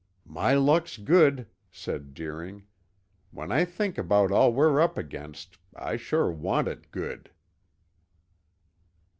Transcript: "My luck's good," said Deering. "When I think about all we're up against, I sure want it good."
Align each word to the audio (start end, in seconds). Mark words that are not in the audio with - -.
"My 0.25 0.55
luck's 0.55 0.97
good," 0.97 1.45
said 1.69 2.15
Deering. 2.15 2.63
"When 3.29 3.51
I 3.51 3.65
think 3.65 3.99
about 3.99 4.31
all 4.31 4.51
we're 4.51 4.81
up 4.81 4.97
against, 4.97 5.59
I 5.75 5.95
sure 5.95 6.31
want 6.31 6.67
it 6.67 6.89
good." 6.89 7.29